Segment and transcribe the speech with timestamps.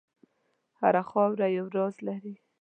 [0.79, 2.35] هره خاوره یو راز لري.